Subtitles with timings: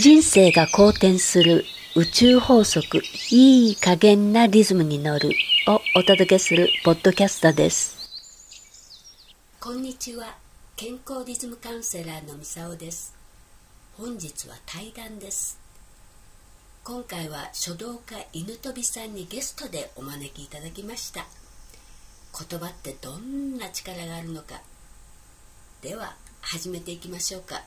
[0.00, 1.64] 人生が好転する
[1.96, 3.02] 宇宙法則
[3.32, 5.30] いい加減なリズムに乗る
[5.66, 7.98] をお届けするポッドキャストです。
[9.58, 10.36] こんにちは。
[10.76, 13.12] 健康リズムカウンセラーのみさおです。
[13.96, 15.58] 本日は対談です。
[16.84, 21.26] 今回は書道家犬飛さんにゲストでお招きいただきました。
[22.48, 24.62] 言葉ってどんな力があるのか。
[25.82, 27.64] では始めていきましょうか。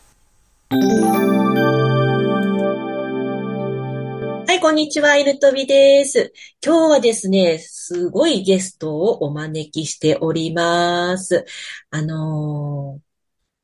[4.61, 6.31] こんにちは、イルトビです。
[6.63, 11.45] 今日はですね、すごいゲストをお招きしております。
[11.89, 13.01] あのー、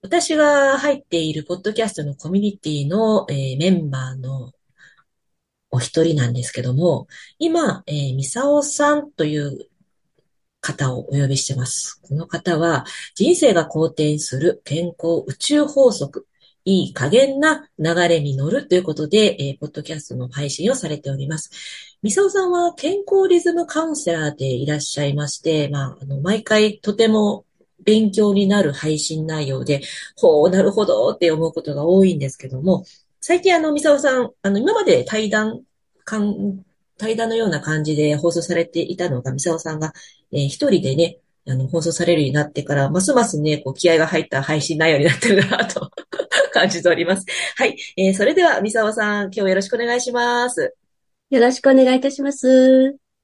[0.02, 4.54] 私が入っているポッドキャストのコミュニティの、えー、メンバーの
[5.70, 9.68] お一人なんですけども、今、えー、ミサオさんという
[10.62, 12.02] 方をお呼びしてます。
[12.02, 16.26] この方は、人生が好転する健康宇宙法則
[16.68, 21.50] いい加減な流れに乗るということで、えー、ポッドキャストの配信をされております。
[22.04, 27.46] みさおさんは健康リズムカウンセラーでいらっしゃいまして、まあ、あの、毎回とても
[27.86, 29.82] 勉強になる配信内容で、
[30.18, 32.84] ほう、なるほどって思うことが多いんですけども、
[33.22, 35.62] 最近あの、みさおさん、あの、今まで対談、
[36.98, 39.94] 対談のような感じで放送されていたのが、みさおさんが、
[40.34, 45.87] えー、一人でね、あの、放送されるようになってから、ますますね、こう、気合が入った配信内容になってるなと
[46.58, 47.26] 感じております。
[47.56, 47.78] はい。
[47.96, 50.74] えー、それでは、三沢さん、今日よろしくお願いします。
[51.30, 52.48] よろしくお願いいたします。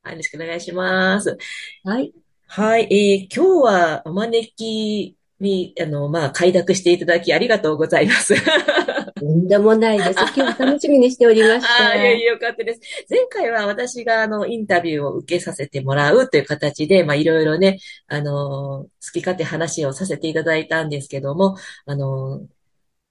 [0.04, 1.38] はい、よろしくお願いします。
[1.84, 2.14] はい。
[2.48, 2.88] はい。
[2.92, 8.36] えー、今日はお招きに、あの、まあ、快諾していただきありがとうございます。
[9.20, 10.12] とんでもないです。
[10.36, 11.90] 今日楽しみにしておりました。
[11.92, 12.82] あいやいや、よかったです。
[13.10, 22.42] 前回は私があの、インタビューを受けさせてもらうという形で、まあ、いろいろね、あの、好き勝手話をさせていただいたんですけども、あの、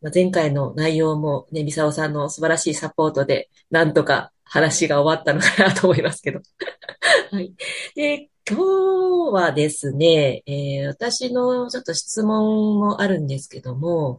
[0.03, 6.41] まあ、前回の内容もね、ミサオさんの素晴らしいサポートで、なんとか話が終わったのかなと思いますけど。
[7.31, 7.55] はい。
[7.95, 14.19] で、今日はですね、えー、私のちょっと質問もあるんですけども、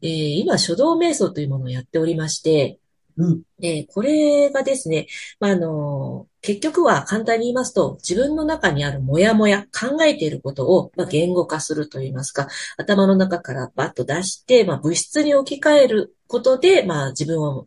[0.00, 2.78] えー、今、書道瞑想というものをやっておりまして、
[3.18, 3.42] うん。
[3.60, 5.08] え、これがですね、
[5.40, 12.46] まあ、あの、結局は簡単に言いますと、自分の中にあるモヤモヤ、考えていることを、まあ、言語化するといいますか、
[12.76, 17.66] 頭の中からバッと出して、まあ、物質に置き換えることで、まあ、自分を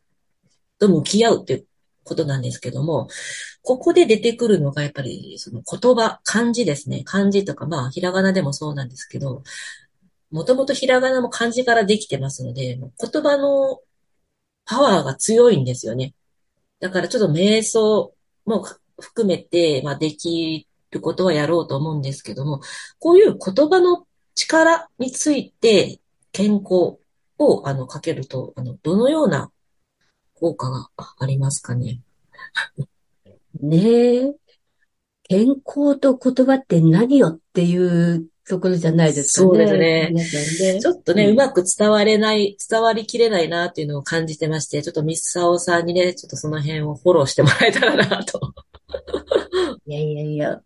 [0.79, 1.67] と向き合うっていう
[2.03, 3.07] ことなんですけども、
[3.61, 7.03] ここで出てくるのがやっぱりその言葉、漢字ですね。
[7.03, 9.43] 漢字とか、まあ、ひらがなでもそうなんですけど、
[10.31, 13.79] もともとひらがなも漢字からできてますので、言葉の
[14.71, 16.13] パワーが強いんですよね。
[16.79, 18.13] だからちょっと瞑想
[18.45, 18.65] も
[18.97, 22.61] 含めて、まあ、できることはやろうと思うんですけども、
[22.97, 25.99] こういう言葉の力について
[26.31, 26.99] 健康
[27.37, 29.51] をあのかけると、あの、どのような
[30.35, 30.87] 効果が
[31.19, 31.99] ありますかね？
[33.59, 34.33] ねえ。
[35.23, 39.47] 健康と言葉って何よっていうところじゃないですかね。
[39.47, 40.73] そうですね。
[40.73, 48.53] ねちょっとね、うん、うまく伝われない、伝わりきれないなっていうのを感じてまして、ちょっとミスサオさんにね、ちょっとその辺をフォローしてもらえたらなと。
[49.87, 50.61] いやいやいや。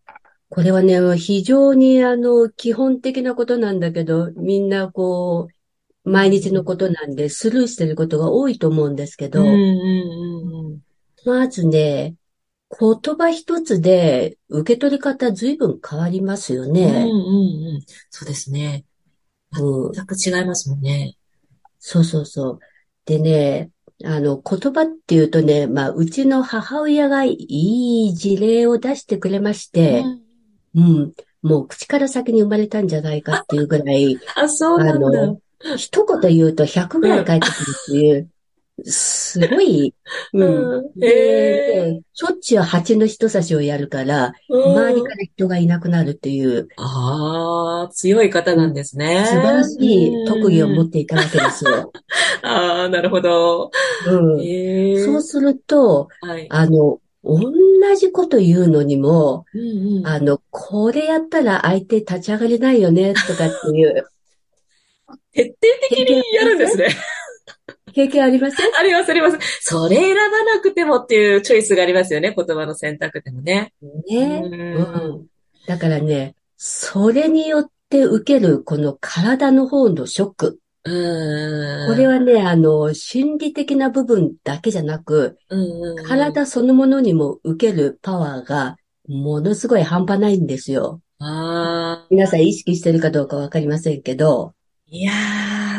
[0.49, 5.47] これはね、非常にあの、基本的なことなんだけど、みんなこ
[6.03, 9.43] う、毎日のことなんでスルーしてることが多いと思うんですけど、
[11.23, 12.15] まずね、
[12.77, 16.85] 言葉一つで受け取り方ずいぶん変わりますよね。
[16.85, 17.85] うんうんうん。
[18.09, 18.85] そうですね。
[19.51, 21.15] 全く違いますもんね。
[21.79, 22.59] そうそうそう。
[23.05, 23.69] でね、
[24.03, 30.03] あの、言葉っていうとね、まあ、うちの母親がいい事例を出してくれまして、
[30.73, 35.07] うん、うん、もう口から先に生まれたんじゃないかっていうぐらい、あ、そうなんだ。
[35.07, 35.39] あの、
[35.77, 38.29] 一言言うと100ぐらい返ってくるっていう、
[38.83, 39.95] すごい、
[40.33, 40.99] うん。
[40.99, 46.67] で、しょっちゅう蜂の人差しをやるから、周りから人がいなくなるっていう。
[46.77, 49.23] ああ、強い方なんですね。
[49.25, 51.93] 素晴らしい特技を持っていたわけですよ。
[52.43, 53.71] ああ、なるほど。
[54.07, 57.41] うん、そうすると、はい、あの、同
[57.95, 64.05] じこと言うのにも、うんうん、あの、これやったら相手立ち上がれないよね、とかっていう。
[65.33, 65.55] 徹底
[65.89, 66.87] 的にやるんですね。
[67.95, 68.65] 経験ありません？
[68.77, 69.37] あります、あります。
[69.61, 72.35] それ選ばなくてもっていうチョイスがありますよね。
[72.35, 73.73] 言葉の選択でもね。
[74.09, 74.41] ね。
[74.43, 75.25] うん。
[75.65, 80.59] だからね、それによって受けるこの体の方のショック。
[80.83, 80.89] こ
[81.97, 85.37] れはね、あの、心理的な部分だけじゃなく、
[86.05, 88.75] 体そのものにも受けるパワーが
[89.07, 91.01] ものすごい半端ないんですよ。
[92.11, 94.53] 皆さん意識してるかどうかわかりませんけど。
[94.87, 95.15] いやー、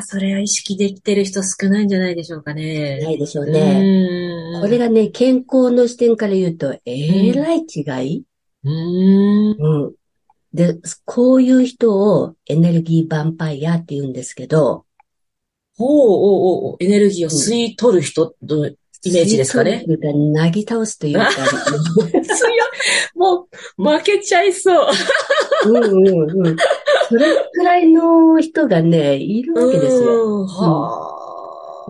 [0.09, 3.01] それは意識できてる人少ないんじゃないでしょうかね。
[3.01, 3.83] ないでしょうね。
[4.55, 4.61] うん。
[4.63, 8.25] これがね、健康の視点から言うと、えらい違い、
[8.63, 9.57] うん。
[9.59, 9.95] うん。
[10.55, 14.87] で、こういう人をエネルギーヴァンパイアって言うんですけど、
[15.77, 18.77] ほうおうおうエネルギーを吸い取る人のイ
[19.13, 19.85] メージですかね。
[19.89, 21.31] 吸い取るなぎ倒すというか。
[23.17, 23.49] も
[23.79, 24.87] う、負けちゃいそう。
[25.67, 26.57] うんうんうん。
[27.09, 30.41] それくらいの人がね、いるわけですよ。
[30.41, 31.13] うんは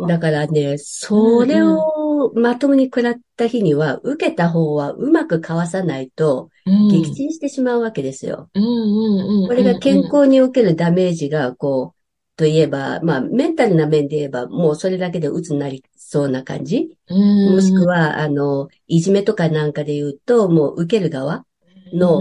[0.03, 0.07] あ。
[0.07, 8.51] だからね、それをまともに食らった日には、受けた方はうまくかわさないと、うん撃沈してしまうわけですよ。
[8.53, 11.97] これが健康におけるダメージが、こう、
[12.37, 16.91] といえば、まあ、メンタルな面で言えば、もうそれだけで鬱になりそうな感じ。
[17.09, 21.47] うん、もしくは、あの、いじめとかなんかで言うと、もう受ける側
[21.93, 22.21] の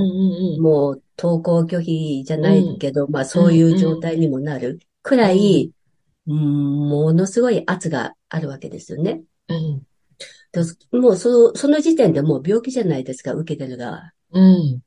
[0.59, 5.71] もう登校拒否じゃないけど、まあそういう状態にもなるくらい、
[6.27, 9.21] うんものすごい圧があるわけですよね。
[9.47, 9.81] うん
[10.51, 10.61] で
[10.97, 14.13] もうその、その時点でもう病気じゃないですか、受けてる側。
[14.31, 14.81] うん。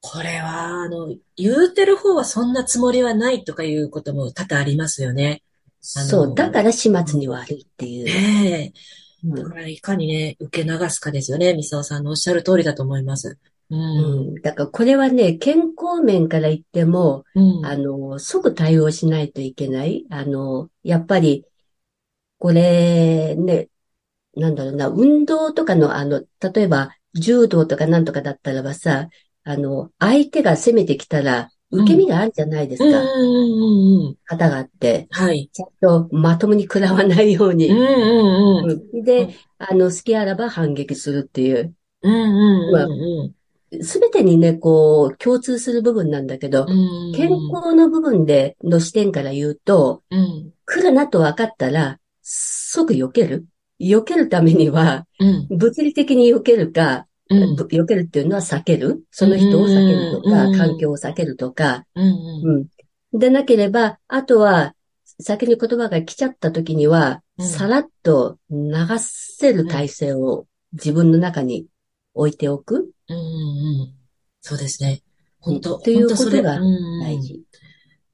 [0.00, 5.42] これは、あの、言うてる方はそんなつもりはないとかいうことも多々ありますよね。
[5.80, 8.04] そう、だから始末に悪いっていう。
[8.04, 8.72] ね
[9.24, 9.26] え。
[9.26, 11.54] うんだからいかにね、受け流すかですよね。
[11.54, 13.38] ミサオさんのおっしゃる通りだと思います。
[13.70, 14.28] うん。
[14.28, 17.66] うんだからこれはね、健康面から言っても、うん。
[17.66, 20.04] あの、即対応しないといけない。
[20.10, 21.44] あの、やっぱり、
[22.38, 23.68] これね、
[24.36, 29.08] なんだろうな、運動とかの、あの、例えば、柔道とかなんとかだったらばさ、
[29.44, 32.86] あの、相手が攻めてきたら、受け身があるじゃないですか。
[32.86, 34.16] うんうんうんうん。
[34.24, 35.48] 肩があって、はい。
[35.52, 37.68] ちゃんとまともに食らわないように。
[37.68, 38.70] うんうんうん。
[38.70, 41.74] うんで、あの、好きあらば反撃するっていう。
[42.02, 43.32] うんうんうん
[43.82, 47.12] すべてにね、こう、共通する部分なんだけどう、ん。
[47.14, 50.52] 健康の部分で、の視点から言うと、うん。
[50.64, 53.46] 来るなと分かったら、即避ける
[53.80, 55.24] 避けるためには、う
[55.54, 55.58] ん。
[55.58, 57.56] 物理的に避けるか、うん。
[57.56, 59.04] ぶ避けるっていうのは避ける。
[59.10, 62.04] その人を避けるとかうん、環境を避けるとか、うん。
[62.44, 62.68] う
[63.14, 63.18] ん。
[63.18, 64.74] でなければ、あとは、
[65.20, 71.66] 先に言葉が来ちゃった時には、うんさらっと流せる体制を自分の中に
[72.16, 72.90] 置いておく。
[73.08, 73.16] うん。
[73.16, 73.20] う
[73.84, 73.94] ん。
[74.40, 75.02] そうですね。
[75.40, 77.42] 本当ということがうん大事。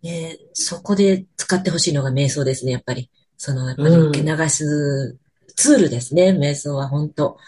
[0.03, 3.09] ね、そこで使ってほしいのが瞑想ですね、やっぱり。
[3.37, 5.17] その、やっぱりうん受け流す
[5.57, 7.39] ツールですね、瞑想は本当。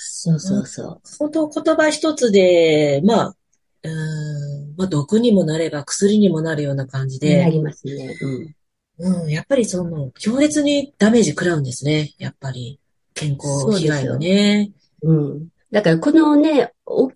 [0.00, 1.00] そうそうそう。
[1.18, 3.36] 本当言葉一つで、まあ、
[3.82, 8.16] うーん、まあ毒にもなれば薬にもなるような感じなで、りますね。
[8.98, 9.22] うん。
[9.22, 12.80] うん、やっぱりその、強烈にダメージ食らうんですね、やっぱり。
[13.14, 14.72] 健康被害はね。
[15.02, 15.48] うん。
[15.72, 17.10] だからこのね、お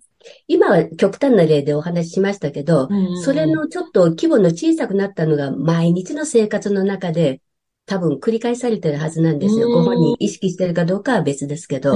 [0.47, 7.41] 今は極端な例でお話ししましたけど、うんそれのちょっと規模の小さくなったのが毎日の生活の中で
[7.85, 9.67] 多分繰り返されてるはずなんですよ。
[9.67, 9.73] うん。
[9.73, 11.93] ご本人意識してるかどうかは別ですけど。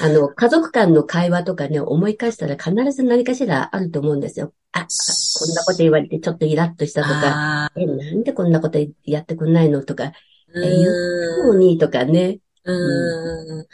[0.00, 4.52] あの、家族間の会話とかね、思い返したら必ず何かしらあると思うんですよ。
[4.72, 4.86] あ、あ
[5.40, 10.12] こんなこと言われてちょっとイラッとしたとか、あえ、なんでこんなことやってくんないのとか、
[10.54, 10.86] 言
[11.44, 13.66] うのにとかね、うん。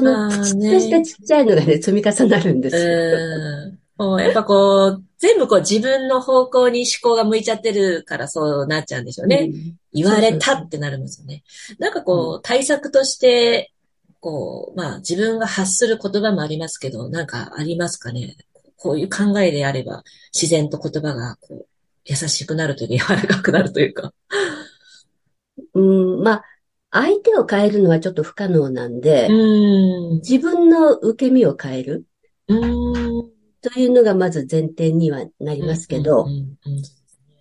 [0.00, 2.82] うんそのプチッとしたちっちゃいのがね、積み重なるんですよ。
[2.82, 3.78] うん。
[3.96, 9.50] もうやっぱこう、全部こう自分の方向に思考が向いちゃってるからそうなっちゃうんでしょうね。
[9.52, 11.44] うん言われたってなるんですよね。
[11.78, 13.70] なんかこう、対策として、
[14.18, 18.36] こう、まあ自分が発する言葉もありますけど、なんかありますかね？
[18.76, 20.02] こういう考えであれば、
[20.34, 21.66] 自然と言葉がこう、
[22.06, 24.12] 優しくなるというか、柔らかくなるというか。
[25.74, 26.44] うん、まあ、
[26.94, 30.14] 相手を変えるのはちょっと不可能なんで、うん。
[30.18, 32.04] 自分の受け身を変える
[32.46, 32.94] うん。
[33.60, 36.26] というのがまず前提にはなりますけど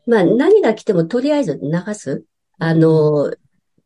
[0.07, 2.23] まあ何が来てもとりあえず流す。
[2.57, 3.33] あの、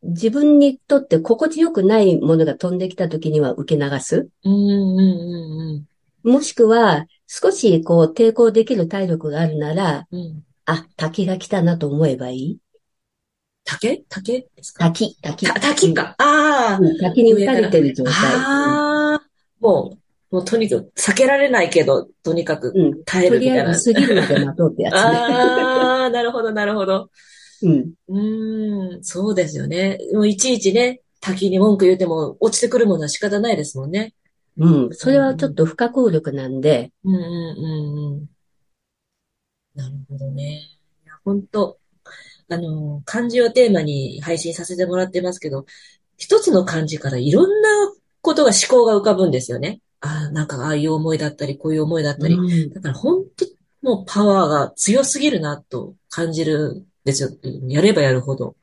[0.04, 4.30] 自分にとって心地よくないものが飛んできた時には受け流す。
[6.24, 10.44] もしくは少しこう抵抗できる体力があるなら、うんうん。
[10.66, 12.58] あ、滝が来たなと思えばいい。
[13.70, 14.06] 竹？
[14.08, 14.86] 竹ですか？
[14.86, 15.46] 滝、滝。
[15.46, 16.16] た滝か。
[16.18, 16.80] ああ。
[16.80, 16.98] うん。
[17.00, 18.14] 滝に打たれてる状態。
[18.16, 19.22] ああ。
[19.60, 19.98] も
[20.32, 23.04] う、もうとにかく避けられないけど、とにかくうん。
[23.04, 23.78] 耐えとりあえるみたいな。
[23.78, 25.00] ず過ぎるまで待とうってやつね。
[25.02, 27.10] ああ、なるほど、なるほど。
[27.64, 27.94] うん。
[28.08, 29.98] うーん、そうですよね。
[30.14, 34.14] もういちいちね、滝に文句言っても落ちてくるものは仕方ないですもんね。
[34.58, 34.90] うん。
[34.94, 38.26] それはちょっと不可抗力なんで、うんうんうんうん。
[39.76, 40.62] なるほどね。
[41.04, 41.78] いや、本当
[42.50, 45.66] あの、漢字をテーマに配信させてもらってますけど、
[46.18, 47.70] 一つの漢字からいろんな
[48.22, 49.82] ことが思考が浮かぶんですよね。
[50.01, 52.36] ああ、なんかああいう思いだったり、こういう思いだったり。
[52.36, 53.46] うんだから本当
[53.82, 57.30] もうパワーが強すぎるなと感じるんですよ。
[57.68, 58.56] やればやるほど。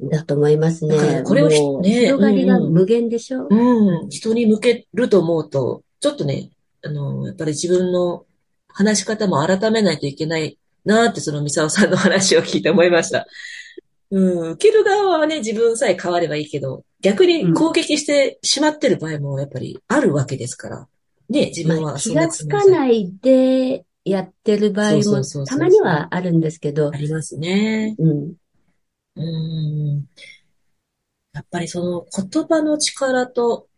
[0.00, 1.22] だと思いますね。
[1.24, 4.08] これをね、広がりが無限でしょ、うん、うん。
[4.10, 6.50] 人に向けると思うと、ちょっとね、
[6.82, 8.24] あの、やっぱり自分の
[8.68, 10.57] 話し方も改めないといけない
[10.88, 13.26] なって、そのミサオさんの話を聞いて思いました。
[14.10, 20.88] うん、受ける側はね、自分さえ変わればいいけど、逆に攻撃してしまってる場合もやっぱりあるわけですから。
[21.28, 26.90] ね、自分は、まあ、気がつかないでやってる場合もたまにはあるんですけど。
[26.92, 27.94] ありますね。
[27.98, 28.32] うん。
[29.16, 30.06] うん。
[31.34, 33.68] やっぱりその言葉の力と、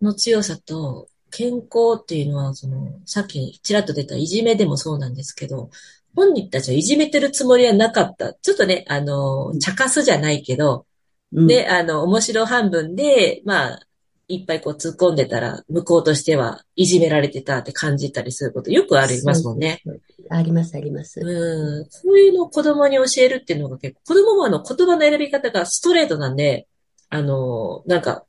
[0.00, 5.70] の強さと、健康っていうのは、その、さっきちらっと出たいじめでもそうなんですけど、
[6.16, 8.32] 本人たちはいじめてるつもりはなかった。
[8.32, 10.86] ちょっとね、あの、茶化すじゃないけど、
[11.32, 13.80] うん、で、あの、面白半分で、まあ、
[14.28, 19.82] いっぱいこう突っ込んでたら、向こうとしてはいじめられてたって感じたりすることよくありますもんね。
[20.30, 21.20] あります、あります。
[21.20, 21.86] うん。
[21.88, 26.66] そういうのを子供に教えるっていうのが結構、子供もあの言葉の選び方がストレートなんで、
[27.08, 28.24] あの、なんか、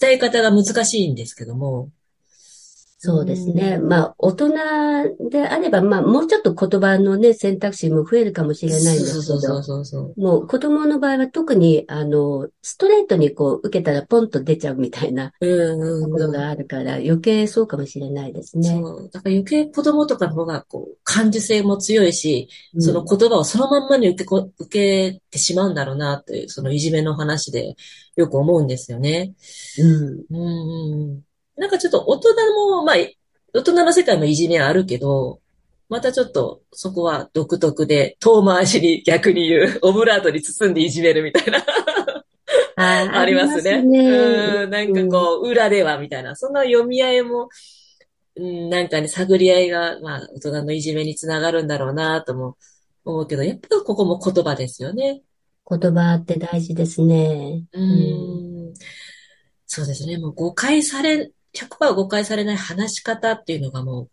[0.00, 1.90] 伝え方が難しいんですけども、
[3.02, 3.78] そうですね。
[3.78, 4.50] まあ、大人
[5.30, 15.38] であれば、まあ、もうちょっと言葉のね、選択肢も増えるかもしれないんですけど、そうそうそうもう子供の場合は特に、あの、ストレートにこう、受けたらポンと出ちゃうみたいなと
[16.10, 18.68] ころがあるから、余計そうかもしれないですね。
[18.68, 19.10] そう。
[19.10, 27.76] だから余計子供とかの方が、こう、感受性も強いし、その言葉をそのまんまに受けこ、受けてしまうんだろうなっていう、そのいじめの話で
[28.16, 29.32] よく思うんですよね。
[29.78, 30.24] うん。
[30.28, 31.29] うん、うん
[31.60, 32.96] なんかちょっと大人も、まあ、
[33.52, 35.40] 大人の世界もいじめはあるけど、
[35.90, 41.58] またちょっとそこは独特で、遠回しに逆に言う、 オブラートに包んでいじめるみたいな
[42.76, 43.10] あ。
[43.20, 43.62] ありますね。
[43.62, 47.50] すねうん、なんかこう、裏ではみたいな、そんな読み合いも、
[48.36, 52.56] うん、なんかね、探り合いが、まあ、大人のいじめにつながるんだろうなとも
[53.04, 55.20] 思うけど、やっぱここも言葉ですよね。
[55.68, 57.64] 言葉って大事ですね。
[57.72, 58.72] うん、
[59.66, 60.16] そうですね。
[60.16, 64.08] もう誤解され100%誤解されない話し方っていうのがも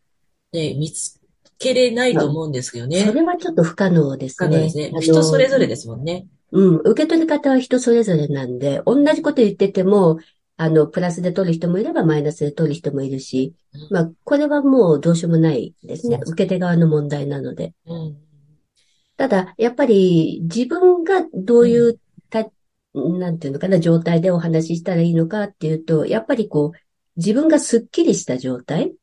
[0.54, 1.20] う、ね、見つ
[1.60, 3.06] けれないと思うんですけどね。
[3.06, 4.48] それはちょっと不可能ですね。
[4.48, 4.92] 不可能ですね。
[5.02, 6.28] 人それぞれですもんね。
[6.52, 10.20] うん、受け取り方は人それぞれなんで、同じこと言ってても、
[10.56, 13.54] あの、プラスで取る人もいればマイナスで取る人もいるし、
[13.92, 16.20] まあ、これはもうどうしようもないですね。
[16.26, 17.74] 受け手側の問題なので。
[17.86, 18.18] うん、
[19.18, 22.50] ただ、やっぱり自分がどういうた、
[22.94, 26.87] うん、なんていうのかな、状態でお話ししたらいいのかっていうと、やっぱりこう、
[27.18, 28.94] 自分がスッキリした状態？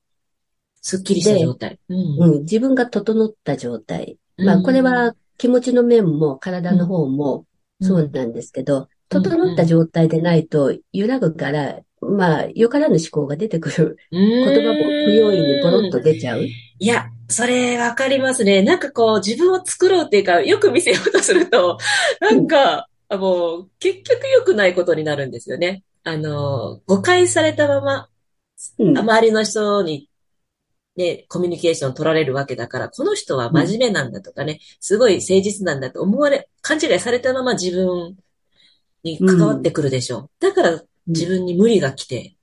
[0.80, 1.78] スッキリした状態。
[1.88, 4.18] うん、うん、自分が整った状態。
[4.36, 7.44] まあ、これは気持ちの面も体の方も
[7.80, 13.96] そうなんですけど、整った状態でないと揺らぐから、まあ、よからぬ思考が出てくる。
[14.10, 16.42] 言葉も不用意にボロッと出ちゃう。
[16.42, 18.62] いや、それわかりますね。
[18.62, 21.78] なんかこう、自分を作ろうっていうか、よく見せようとすると、
[22.20, 25.82] なんか、うん、もう、結局良くないことになるんですよね。
[26.04, 28.08] あの、誤解されたまま、
[28.78, 30.08] うん、周りの人に、
[30.96, 38.16] ね、コミュニケーション取られるわけだから、この人は真面目なんだとかね、すごい誠実なんだと思われ、勘違いされたまま自分
[39.02, 40.20] に関わってくるでしょう。
[40.20, 42.33] うん、だから自分に無理が来て、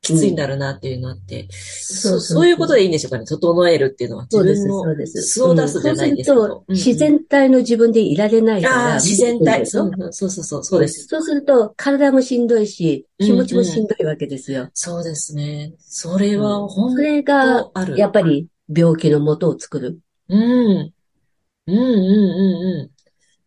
[0.00, 3.24] きついんだろうなっていうのあって、うん、そうそういうことでいいんでしょうかね。
[3.24, 4.26] 整えるっていうのは。
[4.30, 6.36] 自分の素を出すじゃないですか。
[6.36, 8.74] そう自然体の自分でいられないから。
[8.74, 9.66] ああ、自然体。
[9.66, 11.06] そうそうそう、そうです。
[11.06, 14.60] そうすると、体もしんどいし、気持ちもしんどいわけですよ。
[14.60, 15.74] うんうん、そうですね。
[15.78, 19.98] それは本当それが、やっぱり病気の元を作る。
[20.28, 20.92] うん。
[21.66, 22.90] うんうんうんうん。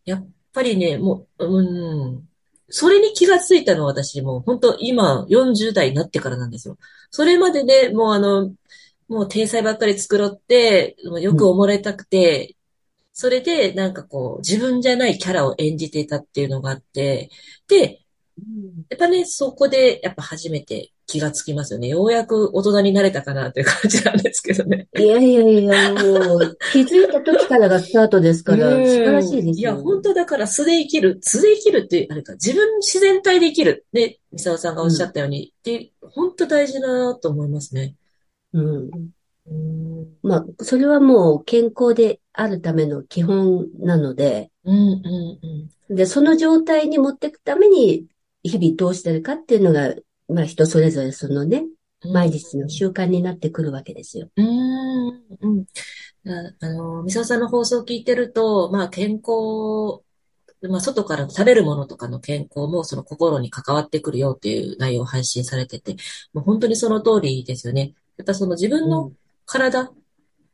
[0.04, 2.28] やっぱりね、もう、うん。
[2.74, 6.78] それに気がついたのは私も、本当今40代になってからなんですよ。
[7.10, 8.54] それまでで、ね、もうあの、
[9.08, 12.56] もう体裁ばっかり作ろって、よく思われたくて、うん、
[13.12, 17.28] それでなんかこう、自分じゃないキャラを演じていたっていうのがあって、
[17.68, 18.00] で、
[18.88, 21.88] やっぱね、そこでやっぱ初めて気がつきますよね。
[21.88, 24.88] ようやく大人になれたかなという感じなんですけどね。
[24.96, 29.52] いやいやいや、もう、気づいた時からがスタートですから、素晴らしいですよ、ね。
[29.52, 31.18] いや、本当だから素で生きる。
[31.22, 33.86] 素で生きるって、あれか、自分自然体で生きる。
[33.92, 37.94] ね、三沢さんがおっしゃったように、うん、で、本当大事だなと思いますね。
[38.52, 38.90] うん。
[39.46, 48.06] うんまあ、それはもう健康であるための基本なので、うんうんうん、で、その状態に持っていくために、
[48.44, 49.94] 日々どうしてるかっていうのが
[50.32, 51.64] まあ人それぞれそのね、
[52.12, 54.28] 毎日の習慣になってくるわけですよ。
[54.36, 55.08] うん。
[55.40, 55.66] うん。
[56.60, 60.02] あの、みささんの放送を聞いてると、まあ健康、
[60.68, 65.96] まあ外から食べるものとかの健康もその心に関わってくるよっていう内容を配信されてて、
[66.32, 67.94] もう本当にその通りですよね。
[68.16, 69.12] やっぱその自分の
[69.46, 69.92] 体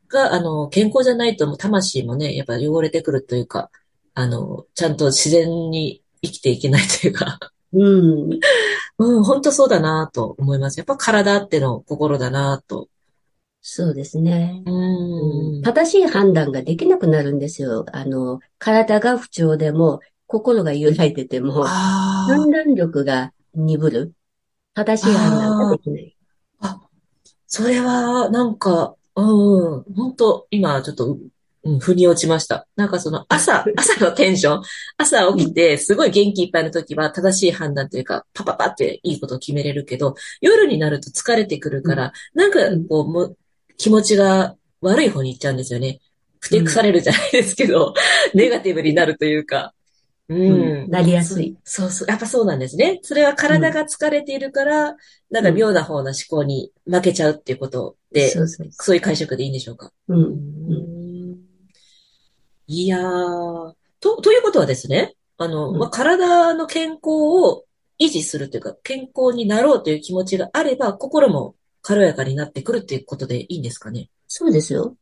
[0.09, 3.71] が、あの、健康じゃないと、魂もね、やっぱ汚れてくるというか、
[4.15, 7.39] あの、ちゃんと自然に生きていけないというか、
[7.73, 8.41] うん。
[8.99, 10.79] うん、本当そうだなと思います。
[10.79, 12.89] やっぱ体っての心だなと。
[13.61, 14.63] そうですね。
[14.67, 15.63] ううんん。
[15.63, 17.85] 正しい判断ができなくなるんですよ。
[17.93, 24.15] あの、体が不調でも、心が揺らいでても、あ判断力が鈍る。
[24.75, 26.17] 正しい判断ができない。
[26.61, 26.89] あ、あ、
[27.47, 31.19] それは、なんか、うん、本当今ちょっと、
[31.69, 32.67] うん、腑に落ちました。
[32.77, 34.63] なんかその 朝、朝のテンション、
[34.97, 43.37] 朝起きてすごい元気いっぱいの時は正しい判断というか、パパパっていいことを決めれるけど、夜になると疲れてくるから、なんかこう、も
[43.77, 46.01] 気持ちが悪い方に行っちゃうんですよね。
[46.41, 47.95] ふてくされるじゃないですけど、
[48.35, 49.75] ネガティブになるというか。
[50.29, 50.91] ううんん。
[50.91, 51.57] なりやすい。
[51.65, 52.09] そうそう。
[52.09, 53.01] やっぱそうなんですね。
[53.03, 54.95] それは体が疲れているから、
[55.31, 59.91] なんか妙な方の思考に負けちゃうっていうことで、そうそうそういう解釈でいいんでしょうか？
[60.09, 60.15] う。
[60.15, 60.33] うんうん。
[60.95, 60.98] ん
[62.69, 67.65] いやー、と、ということはですね、あの、うんまあ、体の健康を
[67.99, 74.11] 維持するというか、健康になろうという気持ちがあれば、心も軽やかになってくるっていうことでいいんですかね。
[74.27, 74.97] そうですよ。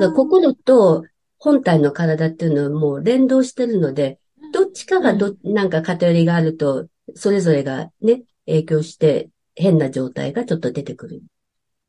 [0.00, 1.04] だ心と
[1.38, 4.20] 本体の体っていうのはもう連動してるので、
[4.52, 11.22] どっちかがど、なんか偏りがあると、それぞれがね、影響して変な状態がちょっと出てくる。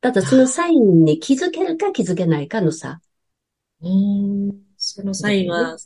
[0.02, 3.00] ただそのサインに気づけるか気づけないかの差。
[3.82, 5.78] うん、そのサインは、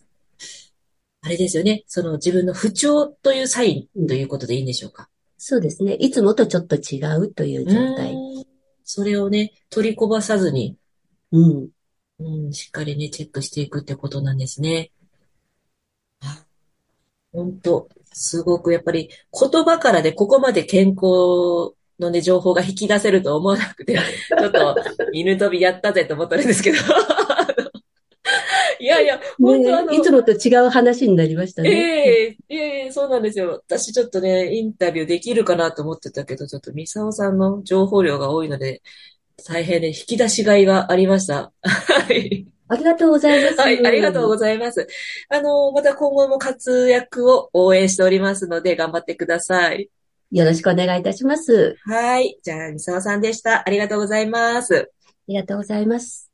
[1.21, 1.83] あれですよね。
[1.87, 5.09] その自分の不調というサインということでいいんでしょうか？
[5.37, 5.93] そうですね。
[5.95, 8.13] いつもとちょっと違うという状態。
[8.13, 8.43] うん
[8.85, 10.75] それをね、取りこばさずに、
[11.31, 11.69] うん。
[12.19, 14.91] うん、しっかりね、チェックしていくってことなんですね。
[17.31, 24.75] 本当すごくやっぱり言葉からでここまで健康のね、情報が引き出せると思わなくて、ちょっと
[25.13, 26.77] 犬飛びやったぜと思ったんですけど。
[28.83, 31.69] いやいや、本当あの、ねいつもと違う話になりましたね。
[31.69, 31.73] え
[32.21, 33.61] えいえいえ、そうなんですよ。
[33.65, 38.81] 私ちょっとね、インタビューできるかなと思ってたけど、ちょっとミサオさんの情報量が多いので、
[39.47, 41.53] 大変ね、引き出しがいがありました。
[41.61, 42.45] はい。
[42.67, 43.61] ありがとうございます。
[43.61, 44.85] はい、ありがとうございます。
[45.29, 49.89] あの、また今後も活躍を応援しておりますので、頑張ってください。
[50.31, 51.77] よろしくお願いいたします。
[51.85, 52.37] はい。
[52.43, 53.65] じゃあ、ミサオさんでした。
[53.65, 54.75] ありがとうございます。
[54.75, 54.85] あ
[55.29, 56.32] りがとうございます。